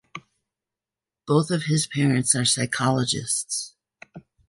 [1.27, 3.75] Both of his parents are psychologists.